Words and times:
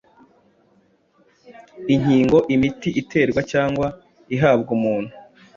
Inkingo: 1.93 2.37
imiti 2.55 2.89
iterwa 3.01 3.41
cyangwa 3.51 3.87
ihabwa 4.35 4.69
umuntu 4.77 5.13